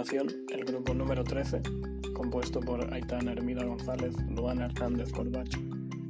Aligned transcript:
el 0.00 0.64
grupo 0.64 0.94
número 0.94 1.22
13, 1.22 1.60
compuesto 2.14 2.58
por 2.60 2.90
Aitana 2.90 3.32
Hermida 3.32 3.64
González, 3.64 4.14
Luana 4.30 4.64
Hernández 4.64 5.12
Corbacho, 5.12 5.58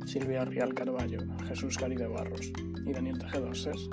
Silvia 0.07 0.45
Rial 0.45 0.75
Carballo, 0.75 1.19
Jesús 1.49 1.77
Cari 1.77 1.97
de 1.97 2.07
Barros 2.07 2.53
y 2.87 2.93
Daniel 2.93 3.19
Tejedoses, 3.19 3.89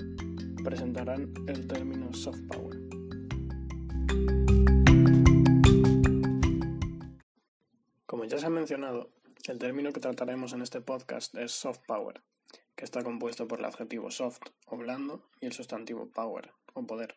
presentarán 0.63 1.33
el 1.47 1.65
término 1.65 2.13
soft 2.13 2.41
power. 2.47 2.77
Como 8.05 8.25
ya 8.25 8.37
se 8.37 8.45
ha 8.45 8.51
mencionado, 8.51 9.09
el 9.47 9.57
término 9.57 9.91
que 9.93 9.99
trataremos 9.99 10.53
en 10.53 10.61
este 10.61 10.79
podcast 10.79 11.33
es 11.35 11.53
soft 11.53 11.79
power, 11.87 12.21
que 12.75 12.85
está 12.85 13.03
compuesto 13.03 13.47
por 13.47 13.57
el 13.59 13.65
adjetivo 13.65 14.11
soft 14.11 14.41
o 14.67 14.77
blando 14.77 15.23
y 15.41 15.47
el 15.47 15.53
sustantivo 15.53 16.07
power 16.07 16.51
o 16.75 16.85
poder. 16.85 17.15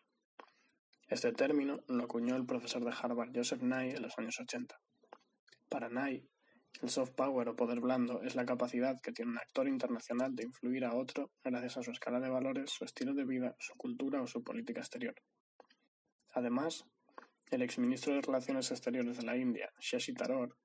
Este 1.11 1.33
término 1.33 1.83
lo 1.89 2.05
acuñó 2.05 2.37
el 2.37 2.45
profesor 2.45 2.85
de 2.85 2.93
Harvard 2.97 3.31
Joseph 3.35 3.61
Nye 3.61 3.97
en 3.97 4.01
los 4.01 4.17
años 4.17 4.39
80. 4.39 4.79
Para 5.67 5.89
Nye, 5.89 6.23
el 6.81 6.89
soft 6.89 7.11
power 7.11 7.49
o 7.49 7.55
poder 7.57 7.81
blando 7.81 8.21
es 8.21 8.33
la 8.35 8.45
capacidad 8.45 8.95
que 9.01 9.11
tiene 9.11 9.31
un 9.31 9.37
actor 9.37 9.67
internacional 9.67 10.33
de 10.33 10.45
influir 10.45 10.85
a 10.85 10.95
otro 10.95 11.29
gracias 11.43 11.75
a 11.75 11.83
su 11.83 11.91
escala 11.91 12.21
de 12.21 12.29
valores, 12.29 12.71
su 12.71 12.85
estilo 12.85 13.13
de 13.13 13.25
vida, 13.25 13.57
su 13.59 13.73
cultura 13.75 14.21
o 14.21 14.27
su 14.27 14.41
política 14.41 14.79
exterior. 14.79 15.15
Además, 16.31 16.85
el 17.49 17.61
exministro 17.61 18.13
de 18.13 18.21
Relaciones 18.21 18.71
Exteriores 18.71 19.17
de 19.17 19.23
la 19.23 19.35
India, 19.35 19.69
Shashi 19.81 20.13
Tharoor, 20.13 20.55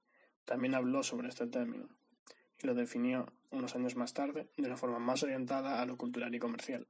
también 0.44 0.76
habló 0.76 1.02
sobre 1.02 1.26
este 1.26 1.48
término 1.48 1.88
y 2.62 2.68
lo 2.68 2.74
definió 2.74 3.26
unos 3.50 3.74
años 3.74 3.96
más 3.96 4.14
tarde 4.14 4.48
de 4.56 4.66
una 4.68 4.76
forma 4.76 5.00
más 5.00 5.24
orientada 5.24 5.82
a 5.82 5.86
lo 5.86 5.96
cultural 5.96 6.32
y 6.32 6.38
comercial 6.38 6.86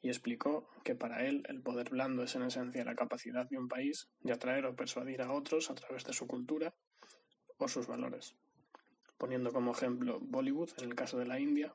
y 0.00 0.08
explicó 0.08 0.68
que 0.84 0.94
para 0.94 1.26
él 1.26 1.42
el 1.48 1.60
poder 1.60 1.90
blando 1.90 2.22
es 2.22 2.34
en 2.36 2.42
esencia 2.42 2.84
la 2.84 2.94
capacidad 2.94 3.48
de 3.48 3.58
un 3.58 3.68
país 3.68 4.08
de 4.20 4.32
atraer 4.32 4.66
o 4.66 4.76
persuadir 4.76 5.22
a 5.22 5.32
otros 5.32 5.70
a 5.70 5.74
través 5.74 6.04
de 6.04 6.12
su 6.12 6.26
cultura 6.26 6.74
o 7.58 7.68
sus 7.68 7.86
valores, 7.86 8.36
poniendo 9.16 9.52
como 9.52 9.72
ejemplo 9.72 10.20
Bollywood 10.20 10.70
en 10.78 10.84
el 10.84 10.94
caso 10.94 11.18
de 11.18 11.26
la 11.26 11.40
India 11.40 11.74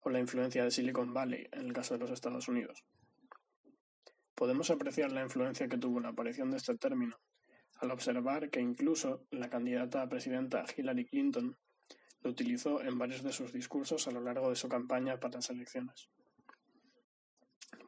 o 0.00 0.10
la 0.10 0.20
influencia 0.20 0.64
de 0.64 0.70
Silicon 0.70 1.12
Valley 1.12 1.48
en 1.52 1.66
el 1.66 1.72
caso 1.72 1.94
de 1.94 2.00
los 2.00 2.10
Estados 2.10 2.48
Unidos. 2.48 2.84
Podemos 4.34 4.70
apreciar 4.70 5.12
la 5.12 5.22
influencia 5.22 5.68
que 5.68 5.78
tuvo 5.78 6.00
la 6.00 6.08
aparición 6.08 6.50
de 6.50 6.56
este 6.56 6.76
término 6.76 7.18
al 7.82 7.90
observar 7.90 8.48
que 8.48 8.60
incluso 8.60 9.26
la 9.30 9.50
candidata 9.50 10.02
a 10.02 10.08
presidenta 10.08 10.64
Hillary 10.76 11.04
Clinton 11.04 11.56
lo 12.22 12.30
utilizó 12.30 12.80
en 12.80 12.96
varios 12.96 13.22
de 13.24 13.32
sus 13.32 13.52
discursos 13.52 14.06
a 14.06 14.12
lo 14.12 14.20
largo 14.20 14.48
de 14.48 14.56
su 14.56 14.68
campaña 14.68 15.18
para 15.18 15.34
las 15.34 15.50
elecciones. 15.50 16.08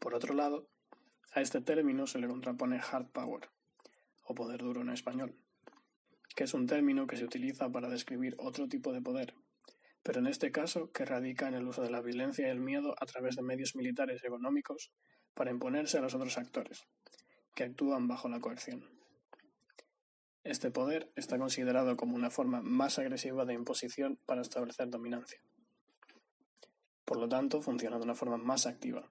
Por 0.01 0.15
otro 0.15 0.35
lado, 0.35 0.69
a 1.33 1.41
este 1.41 1.61
término 1.61 2.07
se 2.07 2.19
le 2.19 2.29
contrapone 2.29 2.81
hard 2.81 3.09
power, 3.11 3.49
o 4.23 4.35
poder 4.35 4.63
duro 4.63 4.83
en 4.83 4.91
español, 4.91 5.37
que 6.35 6.45
es 6.45 6.55
un 6.55 6.67
término 6.67 7.07
que 7.07 7.17
se 7.17 7.25
utiliza 7.25 7.71
para 7.71 7.89
describir 7.89 8.35
otro 8.39 8.69
tipo 8.69 8.93
de 8.93 9.03
poder, 9.03 9.35
pero 10.03 10.21
en 10.21 10.27
este 10.27 10.53
caso 10.53 10.93
que 10.93 11.05
radica 11.05 11.49
en 11.49 11.55
el 11.55 11.67
uso 11.67 11.83
de 11.83 11.91
la 11.91 12.03
violencia 12.03 12.47
y 12.47 12.51
el 12.51 12.61
miedo 12.61 12.95
a 13.01 13.07
través 13.07 13.37
de 13.37 13.43
medios 13.43 13.75
militares 13.75 14.21
y 14.23 14.27
económicos 14.27 14.93
para 15.35 15.51
imponerse 15.51 15.99
a 15.99 16.03
los 16.03 16.15
otros 16.15 16.39
actores, 16.39 16.87
que 17.55 17.65
actúan 17.65 18.07
bajo 18.07 18.29
la 18.29 18.41
coerción. 18.41 18.89
Este 20.45 20.71
poder 20.71 21.11
está 21.17 21.39
considerado 21.39 21.97
como 21.97 22.17
una 22.17 22.31
forma 22.31 22.61
más 22.61 22.99
agresiva 22.99 23.47
de 23.47 23.55
imposición 23.55 24.19
para 24.27 24.43
establecer 24.43 24.91
dominancia. 24.91 25.41
Por 27.07 27.17
lo 27.19 27.29
tanto, 27.29 27.63
funciona 27.63 27.97
de 27.97 28.05
una 28.05 28.15
forma 28.15 28.37
más 28.37 28.67
activa, 28.67 29.11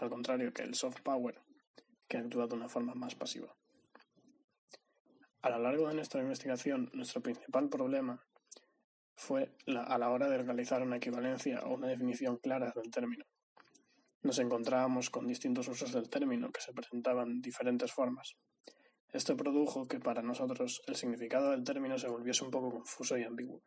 al 0.00 0.10
contrario 0.10 0.52
que 0.52 0.62
el 0.62 0.74
soft 0.74 1.00
power, 1.02 1.40
que 2.08 2.18
actúa 2.18 2.46
de 2.46 2.54
una 2.54 2.68
forma 2.68 2.94
más 2.94 3.14
pasiva. 3.14 3.54
A 5.42 5.50
lo 5.50 5.58
largo 5.58 5.88
de 5.88 5.94
nuestra 5.94 6.20
investigación, 6.20 6.90
nuestro 6.92 7.22
principal 7.22 7.68
problema 7.68 8.20
fue 9.14 9.52
a 9.66 9.98
la 9.98 10.10
hora 10.10 10.28
de 10.28 10.38
realizar 10.38 10.82
una 10.82 10.96
equivalencia 10.96 11.60
o 11.60 11.74
una 11.74 11.88
definición 11.88 12.36
clara 12.38 12.72
del 12.74 12.90
término. 12.90 13.24
Nos 14.22 14.38
encontrábamos 14.38 15.08
con 15.08 15.26
distintos 15.26 15.68
usos 15.68 15.92
del 15.92 16.10
término 16.10 16.50
que 16.50 16.60
se 16.60 16.72
presentaban 16.72 17.40
diferentes 17.40 17.92
formas. 17.92 18.36
Esto 19.12 19.36
produjo 19.36 19.86
que 19.86 20.00
para 20.00 20.20
nosotros 20.20 20.82
el 20.86 20.96
significado 20.96 21.50
del 21.52 21.64
término 21.64 21.96
se 21.98 22.08
volviese 22.08 22.44
un 22.44 22.50
poco 22.50 22.70
confuso 22.70 23.16
y 23.16 23.22
ambiguo. 23.22 23.62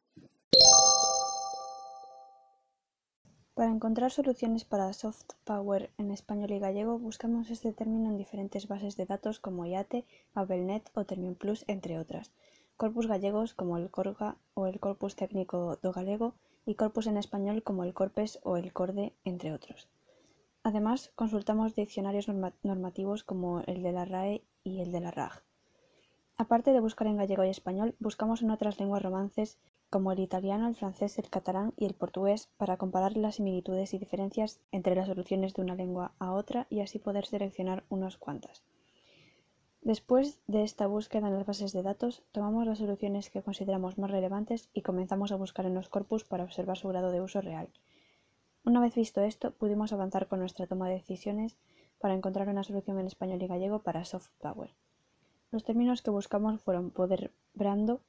Para 3.59 3.71
encontrar 3.71 4.09
soluciones 4.09 4.63
para 4.63 4.93
soft 4.93 5.33
power 5.43 5.91
en 5.97 6.11
español 6.11 6.51
y 6.51 6.59
gallego, 6.59 6.97
buscamos 6.97 7.49
este 7.49 7.73
término 7.73 8.09
en 8.09 8.15
diferentes 8.15 8.69
bases 8.69 8.95
de 8.95 9.05
datos 9.05 9.41
como 9.41 9.65
IATE, 9.65 10.05
Babelnet 10.33 10.89
o 10.93 11.03
Terminplus, 11.03 11.65
entre 11.67 11.99
otras, 11.99 12.31
corpus 12.77 13.07
gallegos 13.07 13.53
como 13.53 13.75
el 13.75 13.91
Corga 13.91 14.37
o 14.53 14.67
el 14.67 14.79
Corpus 14.79 15.17
Técnico 15.17 15.77
do 15.83 15.91
Galego 15.91 16.35
y 16.65 16.75
corpus 16.75 17.07
en 17.07 17.17
español 17.17 17.61
como 17.61 17.83
el 17.83 17.93
Corpes 17.93 18.39
o 18.43 18.55
el 18.55 18.71
Corde, 18.71 19.11
entre 19.25 19.51
otros. 19.51 19.89
Además, 20.63 21.11
consultamos 21.15 21.75
diccionarios 21.75 22.29
normativos 22.63 23.25
como 23.25 23.59
el 23.67 23.83
de 23.83 23.91
la 23.91 24.05
RAE 24.05 24.41
y 24.63 24.79
el 24.79 24.93
de 24.93 25.01
la 25.01 25.11
RAG. 25.11 25.43
Aparte 26.37 26.71
de 26.71 26.79
buscar 26.79 27.07
en 27.07 27.17
gallego 27.17 27.43
y 27.43 27.49
español, 27.49 27.93
buscamos 27.99 28.41
en 28.41 28.51
otras 28.51 28.79
lenguas 28.79 29.03
romances 29.03 29.59
como 29.89 30.11
el 30.11 30.19
italiano, 30.19 30.67
el 30.67 30.75
francés, 30.75 31.17
el 31.17 31.29
catalán 31.29 31.73
y 31.77 31.85
el 31.85 31.93
portugués, 31.93 32.49
para 32.57 32.77
comparar 32.77 33.17
las 33.17 33.35
similitudes 33.35 33.93
y 33.93 33.97
diferencias 33.97 34.59
entre 34.71 34.95
las 34.95 35.07
soluciones 35.07 35.53
de 35.53 35.61
una 35.61 35.75
lengua 35.75 36.13
a 36.19 36.31
otra 36.31 36.67
y 36.69 36.81
así 36.81 36.99
poder 36.99 37.25
seleccionar 37.25 37.83
unas 37.89 38.17
cuantas. 38.17 38.63
Después 39.81 40.39
de 40.47 40.63
esta 40.63 40.87
búsqueda 40.87 41.27
en 41.27 41.35
las 41.35 41.45
bases 41.45 41.71
de 41.71 41.83
datos, 41.83 42.21
tomamos 42.31 42.67
las 42.67 42.79
soluciones 42.79 43.29
que 43.29 43.41
consideramos 43.41 43.97
más 43.97 44.11
relevantes 44.11 44.69
y 44.73 44.81
comenzamos 44.81 45.31
a 45.31 45.37
buscar 45.37 45.65
en 45.65 45.73
los 45.73 45.89
corpus 45.89 46.23
para 46.23 46.43
observar 46.43 46.77
su 46.77 46.89
grado 46.89 47.11
de 47.11 47.21
uso 47.21 47.41
real. 47.41 47.69
Una 48.65 48.81
vez 48.81 48.93
visto 48.95 49.21
esto, 49.21 49.51
pudimos 49.51 49.93
avanzar 49.93 50.27
con 50.27 50.39
nuestra 50.39 50.67
toma 50.67 50.89
de 50.89 50.95
decisiones 50.95 51.57
para 51.97 52.13
encontrar 52.13 52.49
una 52.49 52.63
solución 52.63 52.99
en 52.99 53.07
español 53.07 53.41
y 53.41 53.47
gallego 53.47 53.81
para 53.81 54.05
soft 54.05 54.29
power. 54.39 54.75
Los 55.51 55.63
términos 55.63 56.01
que 56.01 56.11
buscamos 56.11 56.61
fueron 56.61 56.91
poder 56.91 57.31
brando, 57.53 58.01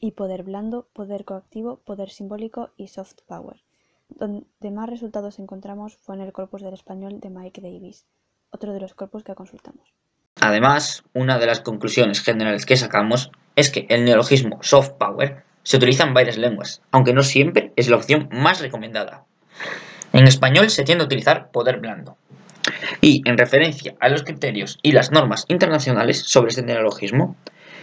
y 0.00 0.12
poder 0.12 0.42
blando, 0.42 0.88
poder 0.92 1.24
coactivo, 1.24 1.80
poder 1.84 2.10
simbólico 2.10 2.70
y 2.76 2.88
soft 2.88 3.18
power. 3.26 3.62
Donde 4.08 4.70
más 4.70 4.88
resultados 4.88 5.38
encontramos 5.38 5.96
fue 5.96 6.14
en 6.14 6.22
el 6.22 6.32
corpus 6.32 6.62
del 6.62 6.74
español 6.74 7.20
de 7.20 7.30
Mike 7.30 7.60
Davis, 7.60 8.06
otro 8.50 8.72
de 8.72 8.80
los 8.80 8.94
corpus 8.94 9.24
que 9.24 9.34
consultamos. 9.34 9.92
Además, 10.40 11.04
una 11.14 11.38
de 11.38 11.46
las 11.46 11.60
conclusiones 11.60 12.22
generales 12.22 12.64
que 12.64 12.76
sacamos 12.76 13.30
es 13.56 13.70
que 13.70 13.86
el 13.88 14.04
neologismo 14.04 14.62
soft 14.62 14.92
power 14.92 15.42
se 15.64 15.76
utiliza 15.76 16.04
en 16.04 16.14
varias 16.14 16.38
lenguas, 16.38 16.80
aunque 16.92 17.12
no 17.12 17.22
siempre 17.22 17.72
es 17.76 17.88
la 17.88 17.96
opción 17.96 18.28
más 18.32 18.60
recomendada. 18.60 19.26
En 20.12 20.26
español 20.26 20.70
se 20.70 20.84
tiende 20.84 21.02
a 21.02 21.06
utilizar 21.06 21.50
poder 21.50 21.80
blando. 21.80 22.16
Y 23.00 23.22
en 23.28 23.36
referencia 23.36 23.94
a 24.00 24.08
los 24.08 24.22
criterios 24.22 24.78
y 24.82 24.92
las 24.92 25.10
normas 25.10 25.44
internacionales 25.48 26.22
sobre 26.22 26.50
este 26.50 26.62
neologismo, 26.62 27.36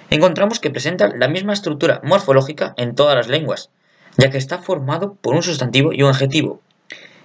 encontramos 0.10 0.60
que 0.60 0.70
presenta 0.70 1.10
la 1.16 1.28
misma 1.28 1.54
estructura 1.54 2.02
morfológica 2.04 2.74
en 2.78 2.96
todas 2.96 3.16
las 3.16 3.28
lenguas, 3.28 3.70
ya 4.18 4.30
que 4.30 4.38
está 4.38 4.60
formado 4.60 5.16
por 5.22 5.36
un 5.36 5.44
sustantivo 5.44 5.92
y 5.94 6.04
un 6.04 6.10
adjetivo. 6.10 6.62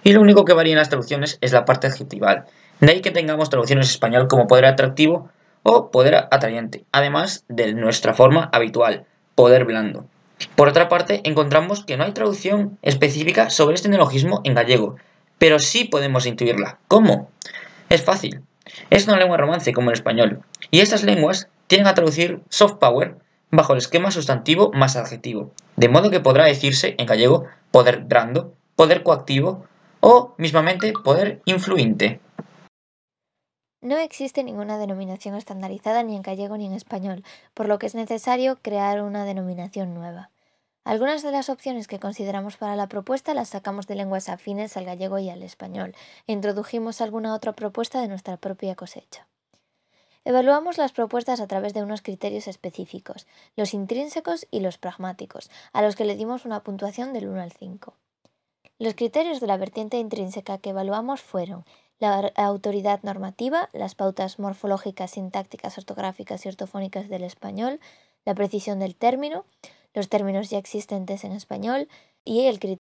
Y 0.03 0.13
lo 0.13 0.21
único 0.21 0.45
que 0.45 0.55
varía 0.55 0.73
en 0.73 0.79
las 0.79 0.89
traducciones 0.89 1.39
es 1.41 1.53
la 1.53 1.65
parte 1.65 1.87
adjetival. 1.87 2.45
De 2.81 2.93
ahí 2.93 3.01
que 3.01 3.11
tengamos 3.11 3.51
traducciones 3.51 3.87
en 3.87 3.91
español 3.91 4.29
como 4.29 4.47
poder 4.47 4.65
atractivo 4.65 5.29
o 5.63 5.91
poder 5.91 6.15
atrayente, 6.31 6.85
además 6.93 7.45
de 7.49 7.75
nuestra 7.75 8.15
forma 8.15 8.49
habitual, 8.53 9.05
poder 9.35 9.67
blando. 9.67 10.07
Por 10.57 10.69
otra 10.69 10.89
parte, 10.89 11.21
encontramos 11.25 11.85
que 11.85 11.99
no 11.99 12.05
hay 12.05 12.13
traducción 12.13 12.79
específica 12.81 13.51
sobre 13.51 13.75
este 13.75 13.91
neologismo 13.91 14.41
en 14.45 14.55
gallego, 14.55 14.97
pero 15.39 15.59
sí 15.59 15.85
podemos 15.85 16.25
intuirla. 16.25 16.79
¿Cómo? 16.89 17.31
Es 17.91 18.03
fácil. 18.03 18.41
Es 18.89 19.07
una 19.07 19.19
lengua 19.19 19.37
romance 19.37 19.73
como 19.73 19.91
el 19.91 19.95
español, 19.95 20.41
y 20.71 20.81
estas 20.81 21.03
lenguas 21.03 21.49
tienden 21.71 21.87
a 21.87 21.95
traducir 21.95 22.43
soft 22.49 22.79
power 22.79 23.17
bajo 23.53 23.75
el 23.75 23.79
esquema 23.79 24.11
sustantivo 24.11 24.73
más 24.73 24.97
adjetivo, 24.97 25.53
de 25.77 25.89
modo 25.89 26.11
que 26.11 26.19
podrá 26.19 26.47
decirse 26.47 26.97
en 26.99 27.07
gallego 27.07 27.45
poder 27.71 28.01
brando, 28.01 28.55
poder 28.75 29.05
coactivo 29.05 29.67
o 30.01 30.35
mismamente 30.37 30.93
poder 30.93 31.41
influinte. 31.45 32.19
No 33.83 33.99
existe 33.99 34.43
ninguna 34.43 34.79
denominación 34.79 35.37
estandarizada 35.37 36.03
ni 36.03 36.17
en 36.17 36.23
gallego 36.23 36.57
ni 36.57 36.67
en 36.67 36.73
español, 36.73 37.23
por 37.55 37.69
lo 37.69 37.79
que 37.79 37.87
es 37.87 37.95
necesario 37.95 38.59
crear 38.61 39.01
una 39.01 39.25
denominación 39.25 39.95
nueva. 39.95 40.31
Algunas 40.85 41.23
de 41.23 41.31
las 41.31 41.49
opciones 41.51 41.87
que 41.87 42.01
consideramos 42.01 42.57
para 42.57 42.75
la 42.75 42.89
propuesta 42.89 43.33
las 43.33 43.51
sacamos 43.51 43.87
de 43.87 43.95
lenguas 43.95 44.29
afines 44.29 44.77
al 44.77 44.87
gallego 44.87 45.21
y 45.21 45.31
al 45.31 45.45
español, 45.45 45.95
e 46.27 46.33
introdujimos 46.33 47.01
alguna 47.01 47.33
otra 47.33 47.53
propuesta 47.53 48.01
de 48.01 48.09
nuestra 48.09 48.39
propia 48.39 48.75
cosecha. 48.75 49.30
Evaluamos 50.25 50.77
las 50.77 50.93
propuestas 50.93 51.41
a 51.41 51.47
través 51.47 51.73
de 51.73 51.83
unos 51.83 52.03
criterios 52.03 52.47
específicos, 52.47 53.27
los 53.57 53.73
intrínsecos 53.73 54.47
y 54.51 54.61
los 54.61 54.77
pragmáticos, 54.77 55.51
a 55.73 55.81
los 55.81 55.97
que 55.97 56.05
le 56.05 56.15
dimos 56.15 56.45
una 56.45 56.63
puntuación 56.63 57.15
del 57.15 57.29
1 57.29 57.41
al 57.41 57.53
5. 57.53 57.95
Los 58.79 58.95
criterios 58.95 59.41
de 59.41 59.47
la 59.47 59.57
vertiente 59.57 59.99
intrínseca 59.99 60.59
que 60.59 60.71
evaluamos 60.71 61.23
fueron 61.23 61.65
la 61.99 62.33
autoridad 62.37 63.03
normativa, 63.03 63.69
las 63.73 63.95
pautas 63.95 64.39
morfológicas, 64.39 65.13
sintácticas, 65.13 65.77
ortográficas 65.79 66.45
y 66.45 66.49
ortofónicas 66.49 67.09
del 67.09 67.25
español, 67.25 67.81
la 68.25 68.35
precisión 68.35 68.79
del 68.79 68.97
término, 68.97 69.45
los 69.95 70.09
términos 70.09 70.51
ya 70.51 70.59
existentes 70.59 71.25
en 71.25 71.33
español 71.33 71.89
y 72.25 72.47
el. 72.47 72.80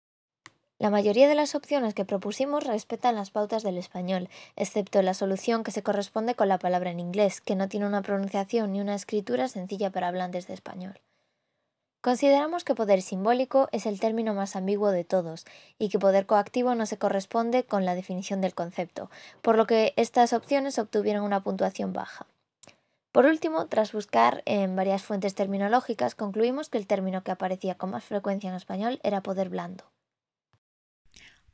La 0.79 0.89
mayoría 0.89 1.27
de 1.27 1.35
las 1.35 1.55
opciones 1.55 1.93
que 1.93 2.03
propusimos 2.03 2.63
respetan 2.63 3.15
las 3.15 3.31
pautas 3.31 3.63
del 3.63 3.77
español, 3.77 4.29
excepto 4.55 5.01
la 5.01 5.13
solución 5.13 5.63
que 5.63 5.71
se 5.71 5.83
corresponde 5.83 6.35
con 6.35 6.49
la 6.49 6.59
palabra 6.59 6.91
en 6.91 6.99
inglés, 6.99 7.41
que 7.41 7.55
no 7.55 7.69
tiene 7.69 7.85
una 7.85 8.01
pronunciación 8.01 8.73
ni 8.73 8.81
una 8.81 8.95
escritura 8.95 9.47
sencilla 9.47 9.91
para 9.91 10.07
hablantes 10.07 10.47
de 10.47 10.55
español. 10.55 10.99
Consideramos 12.01 12.65
que 12.65 12.75
poder 12.75 13.01
simbólico 13.01 13.69
es 13.71 13.85
el 13.85 14.01
término 14.01 14.33
más 14.33 14.57
ambiguo 14.57 14.91
de 14.91 15.05
todos 15.05 15.45
y 15.79 15.87
que 15.87 15.99
poder 15.99 16.25
coactivo 16.25 16.75
no 16.75 16.85
se 16.85 16.97
corresponde 16.97 17.63
con 17.63 17.85
la 17.85 17.95
definición 17.95 18.41
del 18.41 18.53
concepto, 18.53 19.09
por 19.41 19.55
lo 19.55 19.67
que 19.67 19.93
estas 19.95 20.33
opciones 20.33 20.79
obtuvieron 20.79 21.23
una 21.23 21.43
puntuación 21.43 21.93
baja. 21.93 22.25
Por 23.13 23.25
último, 23.25 23.67
tras 23.67 23.93
buscar 23.93 24.41
en 24.45 24.75
varias 24.75 25.03
fuentes 25.03 25.33
terminológicas, 25.33 26.13
concluimos 26.13 26.67
que 26.67 26.77
el 26.77 26.87
término 26.87 27.23
que 27.23 27.31
aparecía 27.31 27.75
con 27.75 27.91
más 27.91 28.03
frecuencia 28.03 28.49
en 28.49 28.55
español 28.57 28.99
era 29.03 29.21
poder 29.21 29.47
blando. 29.47 29.92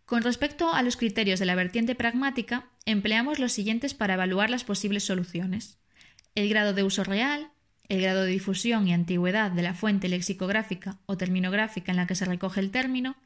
Con 0.10 0.24
respecto 0.24 0.74
a 0.74 0.82
los 0.82 0.98
criterios 0.98 1.40
de 1.40 1.46
la 1.46 1.54
vertiente 1.54 1.94
pragmática, 1.94 2.66
empleamos 2.88 3.38
los 3.38 3.52
siguientes 3.52 3.94
para 3.94 4.16
evaluar 4.16 4.50
las 4.50 4.64
posibles 4.64 5.04
soluciones. 5.04 5.78
El 6.34 6.50
grado 6.50 6.74
de 6.74 6.82
uso 6.82 7.04
real, 7.04 7.52
el 7.90 8.02
grado 8.02 8.24
de 8.24 8.32
difusión 8.32 8.88
y 8.88 8.94
antigüedad 8.94 9.52
de 9.52 9.62
la 9.62 9.76
fuente 9.76 10.10
lexicográfica 10.10 10.98
o 11.06 11.16
terminográfica 11.16 11.92
en 11.92 11.98
la 11.98 12.08
que 12.08 12.16
se 12.16 12.26
recoge 12.26 12.60
el 12.60 12.72
término, 12.72 13.18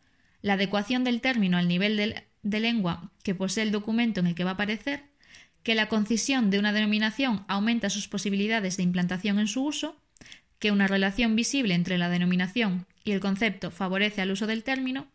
la 0.41 0.55
adecuación 0.55 1.05
del 1.05 1.21
término 1.21 1.57
al 1.57 1.69
nivel 1.69 1.95
de, 1.95 2.59
lengua 2.59 3.11
que 3.23 3.33
posee 3.33 3.63
el 3.63 3.71
documento 3.71 4.19
en 4.19 4.27
el 4.27 4.35
que 4.35 4.43
va 4.43 4.49
a 4.49 4.53
aparecer, 4.55 5.05
que 5.63 5.75
la 5.75 5.87
concisión 5.87 6.49
de 6.49 6.59
una 6.59 6.73
denominación 6.73 7.45
aumenta 7.47 7.89
sus 7.89 8.09
posibilidades 8.09 8.75
de 8.75 8.83
implantación 8.83 9.39
en 9.39 9.47
su 9.47 9.63
uso, 9.63 9.95
que 10.59 10.73
una 10.73 10.87
relación 10.87 11.37
visible 11.37 11.75
entre 11.75 11.97
la 11.97 12.09
denominación 12.09 12.87
y 13.05 13.13
el 13.13 13.21
concepto 13.21 13.71
favorece 13.71 14.21
al 14.21 14.31
uso 14.31 14.47
del 14.47 14.65
término, 14.65 15.07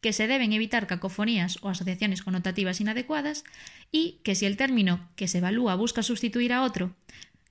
que 0.00 0.12
se 0.12 0.26
deben 0.26 0.52
evitar 0.52 0.86
cacofonías 0.86 1.58
o 1.62 1.68
asociaciones 1.68 2.22
connotativas 2.22 2.80
inadecuadas 2.80 3.44
y 3.90 4.20
que 4.22 4.34
si 4.34 4.46
el 4.46 4.56
término 4.56 5.08
que 5.16 5.28
se 5.28 5.38
evalúa 5.38 5.74
busca 5.74 6.02
sustituir 6.02 6.52
a 6.52 6.62
otro 6.62 6.94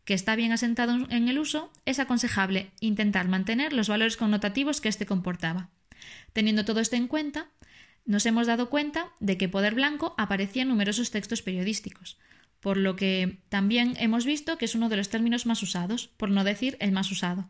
que 0.05 0.13
está 0.13 0.37
bien 0.37 0.53
asentado 0.53 0.95
en 1.09 1.27
el 1.27 1.37
uso, 1.37 1.69
es 1.85 1.99
aconsejable 1.99 2.71
intentar 2.79 3.27
mantener 3.27 3.73
los 3.73 3.89
valores 3.89 4.15
connotativos 4.15 4.79
que 4.79 4.87
éste 4.87 5.05
comportaba. 5.05 5.69
Teniendo 6.31 6.63
todo 6.63 6.79
esto 6.79 6.95
en 6.95 7.09
cuenta, 7.09 7.49
nos 8.05 8.25
hemos 8.25 8.47
dado 8.47 8.69
cuenta 8.69 9.11
de 9.19 9.37
que 9.37 9.49
poder 9.49 9.75
blanco 9.75 10.15
aparecía 10.17 10.61
en 10.61 10.69
numerosos 10.69 11.11
textos 11.11 11.41
periodísticos, 11.41 12.17
por 12.61 12.77
lo 12.77 12.95
que 12.95 13.39
también 13.49 13.95
hemos 13.99 14.25
visto 14.25 14.57
que 14.57 14.63
es 14.63 14.75
uno 14.75 14.87
de 14.87 14.95
los 14.95 15.09
términos 15.09 15.45
más 15.45 15.61
usados, 15.61 16.07
por 16.15 16.29
no 16.29 16.45
decir 16.45 16.77
el 16.79 16.93
más 16.93 17.11
usado. 17.11 17.49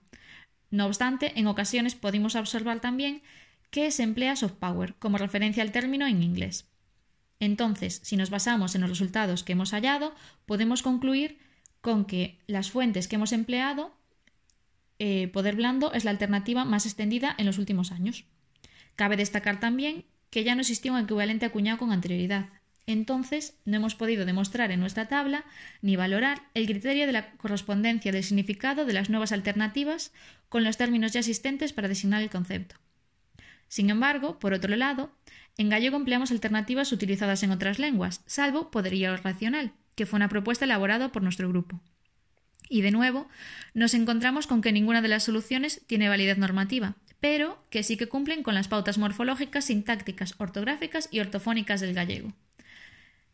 No 0.72 0.88
obstante, 0.88 1.34
en 1.36 1.46
ocasiones 1.46 1.94
podemos 1.94 2.36
observar 2.36 2.80
también 2.80 3.22
que 3.70 3.92
se 3.92 4.04
emplea 4.04 4.36
soft 4.36 4.54
power 4.54 4.96
como 4.96 5.18
referencia 5.18 5.64
al 5.64 5.72
término 5.72 6.08
en 6.08 6.24
inglés. 6.24 6.68
Entonces, 7.40 8.02
si 8.04 8.18
nos 8.18 8.30
basamos 8.30 8.76
en 8.76 8.82
los 8.82 8.90
resultados 8.90 9.44
que 9.44 9.54
hemos 9.54 9.72
hallado, 9.72 10.16
podemos 10.46 10.82
concluir 10.82 11.38
con 11.82 12.06
que 12.06 12.40
las 12.48 12.72
fuentes 12.72 13.08
que 13.08 13.16
hemos 13.16 13.32
empleado, 13.32 13.96
eh, 15.00 15.28
poder 15.28 15.56
blando 15.56 15.94
es 15.94 16.06
la 16.06 16.12
alternativa 16.12 16.66
más 16.66 16.86
extendida 16.86 17.36
en 17.38 17.46
los 17.46 17.60
últimos 17.60 17.92
años. 17.92 18.26
Cabe 18.96 19.18
destacar 19.18 19.60
también 19.60 20.06
que 20.32 20.44
ya 20.44 20.56
no 20.56 20.62
existía 20.62 20.92
un 20.92 21.00
equivalente 21.00 21.46
acuñado 21.46 21.78
con 21.78 21.92
anterioridad. 21.92 22.50
Entonces, 22.88 23.58
no 23.66 23.78
hemos 23.78 23.96
podido 23.96 24.26
demostrar 24.26 24.72
en 24.72 24.80
nuestra 24.80 25.08
tabla 25.08 25.46
ni 25.82 25.96
valorar 25.96 26.44
el 26.54 26.66
criterio 26.66 27.06
de 27.06 27.12
la 27.12 27.32
correspondencia 27.34 28.12
del 28.12 28.24
significado 28.24 28.86
de 28.86 28.94
las 28.94 29.10
nuevas 29.10 29.34
alternativas 29.34 30.14
con 30.50 30.64
los 30.64 30.78
términos 30.78 31.12
ya 31.12 31.20
existentes 31.20 31.74
para 31.74 31.90
designar 31.90 32.24
el 32.24 32.30
concepto. 32.30 32.76
Sin 33.68 33.90
embargo, 33.90 34.40
por 34.40 34.54
otro 34.54 34.76
lado, 34.76 35.12
en 35.58 35.70
gallego 35.70 35.98
empleamos 35.98 36.32
alternativas 36.32 36.92
utilizadas 36.92 37.44
en 37.44 37.52
otras 37.52 37.80
lenguas, 37.80 38.22
salvo 38.26 38.72
poderío 38.72 39.16
racional, 39.18 39.74
que 39.96 40.06
fue 40.06 40.18
una 40.18 40.30
propuesta 40.30 40.66
elaborada 40.66 41.12
por 41.12 41.24
nuestro 41.24 41.50
grupo. 41.50 41.82
Y 42.70 42.82
de 42.82 42.92
nuevo, 42.92 43.28
nos 43.74 43.94
encontramos 43.94 44.46
con 44.48 44.62
que 44.62 44.72
ninguna 44.72 45.02
de 45.02 45.08
las 45.08 45.24
soluciones 45.24 45.82
tiene 45.88 46.10
validez 46.10 46.38
normativa, 46.38 46.96
pero 47.20 47.64
que 47.70 47.84
sí 47.84 47.98
que 47.98 48.08
cumplen 48.10 48.44
con 48.44 48.54
las 48.54 48.68
pautas 48.68 48.98
morfológicas, 48.98 49.66
sintácticas, 49.66 50.36
ortográficas 50.38 51.10
y 51.12 51.20
ortofónicas 51.20 51.82
del 51.82 51.94
gallego. 51.94 52.34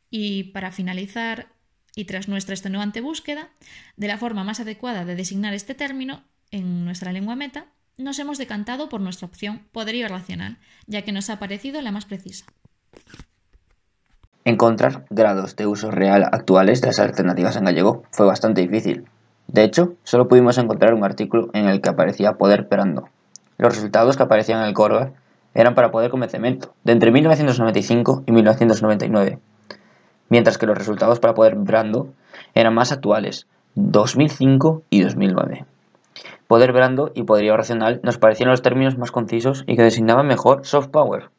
Y 0.09 0.43
para 0.45 0.71
finalizar, 0.71 1.47
y 1.95 2.05
tras 2.05 2.27
nuestra 2.27 2.53
extenuante 2.53 3.01
búsqueda, 3.01 3.49
de 3.97 4.07
la 4.07 4.17
forma 4.17 4.43
más 4.43 4.59
adecuada 4.59 5.05
de 5.05 5.15
designar 5.15 5.53
este 5.53 5.75
término 5.75 6.23
en 6.51 6.85
nuestra 6.85 7.11
lengua 7.11 7.35
meta, 7.35 7.65
nos 7.97 8.19
hemos 8.19 8.37
decantado 8.37 8.89
por 8.89 9.01
nuestra 9.01 9.27
opción 9.27 9.61
poderío 9.71 10.07
racional, 10.07 10.57
ya 10.87 11.03
que 11.03 11.11
nos 11.11 11.29
ha 11.29 11.39
parecido 11.39 11.81
la 11.81 11.91
más 11.91 12.05
precisa. 12.05 12.45
Encontrar 14.45 15.05
grados 15.09 15.55
de 15.55 15.67
uso 15.67 15.89
real 15.89 16.23
actuales 16.31 16.81
de 16.81 16.87
las 16.87 16.99
alternativas 16.99 17.55
en 17.55 17.65
gallego 17.65 18.03
fue 18.11 18.25
bastante 18.25 18.61
difícil. 18.61 19.05
De 19.47 19.63
hecho, 19.63 19.95
solo 20.03 20.27
pudimos 20.27 20.57
encontrar 20.57 20.93
un 20.93 21.03
artículo 21.03 21.49
en 21.53 21.67
el 21.67 21.81
que 21.81 21.89
aparecía 21.89 22.33
poder 22.33 22.67
perando. 22.67 23.07
Los 23.57 23.75
resultados 23.75 24.17
que 24.17 24.23
aparecían 24.23 24.59
en 24.59 24.65
el 24.65 24.73
Corva 24.73 25.11
eran 25.53 25.75
para 25.75 25.91
poder 25.91 26.09
convencimiento, 26.09 26.73
de 26.83 26.93
entre 26.93 27.11
1995 27.11 28.23
y 28.25 28.31
1999, 28.31 29.39
mientras 30.29 30.57
que 30.57 30.65
los 30.65 30.77
resultados 30.77 31.19
para 31.19 31.35
poder 31.35 31.55
brando 31.55 32.09
eran 32.55 32.73
más 32.73 32.91
actuales, 32.91 33.47
2005 33.75 34.83
y 34.89 35.01
2009. 35.03 35.65
Poder 36.47 36.71
brando 36.73 37.11
y 37.15 37.23
poderío 37.23 37.57
racional 37.57 37.99
nos 38.03 38.17
parecían 38.17 38.49
los 38.49 38.61
términos 38.61 38.97
más 38.97 39.11
concisos 39.11 39.63
y 39.67 39.75
que 39.75 39.83
designaban 39.83 40.27
mejor 40.27 40.65
soft 40.65 40.87
power, 40.89 41.29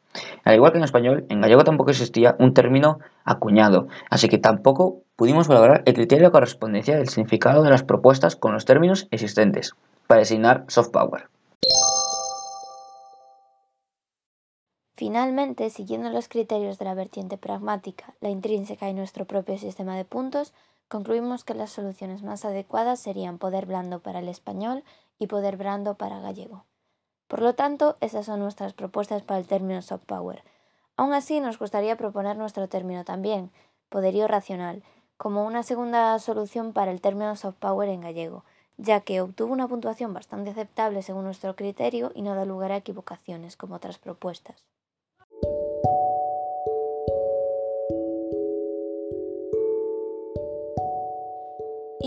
al 0.43 0.55
igual 0.55 0.71
que 0.71 0.77
en 0.77 0.83
español, 0.83 1.25
en 1.29 1.41
gallego 1.41 1.63
tampoco 1.63 1.91
existía 1.91 2.35
un 2.39 2.53
término 2.53 2.99
acuñado, 3.23 3.87
así 4.09 4.29
que 4.29 4.37
tampoco 4.37 5.01
pudimos 5.15 5.47
valorar 5.47 5.83
el 5.85 5.93
criterio 5.93 6.27
de 6.27 6.31
correspondencia 6.31 6.97
del 6.97 7.09
significado 7.09 7.63
de 7.63 7.69
las 7.69 7.83
propuestas 7.83 8.35
con 8.35 8.53
los 8.53 8.65
términos 8.65 9.07
existentes, 9.11 9.75
para 10.07 10.19
designar 10.19 10.65
soft 10.67 10.89
power. 10.89 11.29
Finalmente, 14.93 15.69
siguiendo 15.71 16.09
los 16.09 16.29
criterios 16.29 16.79
de 16.79 16.85
la 16.85 16.93
vertiente 16.93 17.37
pragmática, 17.37 18.13
la 18.21 18.29
intrínseca 18.29 18.89
y 18.89 18.93
nuestro 18.93 19.25
propio 19.25 19.57
sistema 19.57 19.97
de 19.97 20.05
puntos, 20.05 20.53
concluimos 20.87 21.43
que 21.43 21.53
las 21.53 21.71
soluciones 21.71 22.23
más 22.23 22.45
adecuadas 22.45 22.99
serían 22.99 23.37
poder 23.37 23.65
blando 23.65 23.99
para 23.99 24.19
el 24.19 24.29
español 24.29 24.83
y 25.19 25.27
poder 25.27 25.57
brando 25.57 25.95
para 25.95 26.19
gallego. 26.19 26.65
Por 27.27 27.41
lo 27.41 27.55
tanto, 27.55 27.97
esas 28.01 28.25
son 28.27 28.39
nuestras 28.39 28.73
propuestas 28.73 29.23
para 29.23 29.39
el 29.39 29.47
término 29.47 29.81
soft 29.81 30.05
power. 30.05 30.43
Aún 30.95 31.13
así, 31.13 31.39
nos 31.39 31.59
gustaría 31.59 31.97
proponer 31.97 32.37
nuestro 32.37 32.69
término 32.69 33.03
también, 33.03 33.51
poderío 33.89 34.27
racional, 34.27 34.83
como 35.17 35.45
una 35.45 35.63
segunda 35.63 36.17
solución 36.19 36.73
para 36.73 36.91
el 36.91 37.01
término 37.01 37.35
soft 37.35 37.57
power 37.57 37.89
en 37.89 38.01
gallego, 38.01 38.43
ya 38.77 39.01
que 39.01 39.21
obtuvo 39.21 39.53
una 39.53 39.67
puntuación 39.67 40.13
bastante 40.13 40.51
aceptable 40.51 41.01
según 41.01 41.23
nuestro 41.23 41.55
criterio 41.55 42.11
y 42.13 42.21
no 42.21 42.35
da 42.35 42.45
lugar 42.45 42.71
a 42.71 42.77
equivocaciones 42.77 43.57
como 43.57 43.75
otras 43.75 43.97
propuestas. 43.97 44.65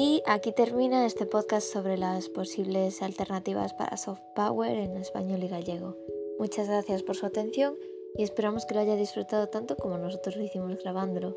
Y 0.00 0.23
aquí 0.26 0.52
termina 0.52 1.05
este 1.07 1.26
podcast 1.26 1.73
sobre 1.73 1.99
las 1.99 2.28
posibles 2.28 3.02
alternativas 3.02 3.75
para 3.75 3.97
soft 3.97 4.21
power 4.37 4.78
en 4.78 4.97
español 4.97 5.43
y 5.43 5.49
gallego. 5.49 5.97
Muchas 6.38 6.69
gracias 6.69 7.02
por 7.02 7.17
su 7.17 7.26
atención 7.26 7.75
y 8.14 8.23
esperamos 8.23 8.64
que 8.64 8.75
lo 8.75 8.81
haya 8.81 8.95
disfrutado 8.95 9.49
tanto 9.49 9.76
como 9.76 9.99
nosotros 9.99 10.37
lo 10.37 10.45
hicimos 10.45 10.81
grabándolo. 10.81 11.37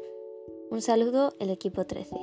Un 0.70 0.84
saludo, 0.84 1.34
el 1.40 1.50
equipo 1.50 1.88
13. 1.88 2.16